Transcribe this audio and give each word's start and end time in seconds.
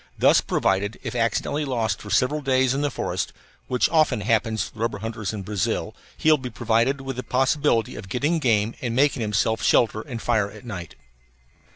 Thus 0.17 0.41
provided, 0.41 0.99
if 1.03 1.13
accidentally 1.13 1.63
lost 1.63 2.01
for 2.01 2.09
several 2.09 2.41
days 2.41 2.73
in 2.73 2.81
the 2.81 2.89
forest 2.89 3.33
(which 3.67 3.87
often 3.89 4.21
happens 4.21 4.65
to 4.65 4.73
the 4.73 4.79
rubber 4.79 4.97
hunters 4.97 5.31
in 5.31 5.43
Brazil), 5.43 5.95
he 6.17 6.31
will 6.31 6.39
be 6.39 6.49
provided 6.49 7.01
with 7.01 7.17
the 7.17 7.21
possibility 7.23 7.95
of 7.95 8.09
getting 8.09 8.39
game 8.39 8.73
and 8.81 8.95
making 8.95 9.21
himself 9.21 9.61
shelter 9.61 10.01
and 10.01 10.19
fire 10.19 10.49
at 10.49 10.65
night. 10.65 10.95